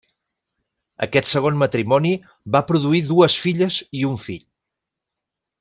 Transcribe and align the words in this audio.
Aquest 1.07 1.29
segon 1.31 1.59
matrimoni 1.65 2.15
va 2.57 2.63
produir 2.71 3.05
dues 3.13 3.39
filles 3.47 3.81
i 4.01 4.05
un 4.15 4.21
fill. 4.27 4.45